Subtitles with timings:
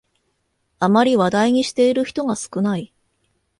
[0.79, 2.91] あまり話題にしている人が少ない